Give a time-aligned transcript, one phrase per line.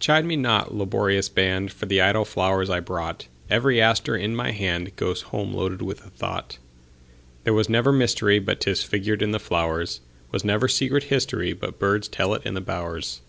[0.00, 4.52] Chide me not, laborious band, For the idle flowers I brought; Every aster in my
[4.52, 6.58] handGoes home loaded with a thought.
[7.44, 12.34] There was never mysteryBut 'tis figured in the flowers; SWas never secret historyBut birds tell
[12.34, 13.22] it in the bowers.